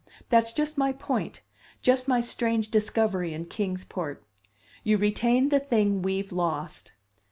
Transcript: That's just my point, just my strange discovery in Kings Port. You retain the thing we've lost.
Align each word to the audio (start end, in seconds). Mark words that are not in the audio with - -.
That's 0.29 0.51
just 0.51 0.79
my 0.79 0.93
point, 0.93 1.43
just 1.83 2.07
my 2.07 2.21
strange 2.21 2.71
discovery 2.71 3.35
in 3.35 3.45
Kings 3.45 3.83
Port. 3.83 4.25
You 4.83 4.97
retain 4.97 5.49
the 5.49 5.59
thing 5.59 6.01
we've 6.01 6.31
lost. 6.31 6.93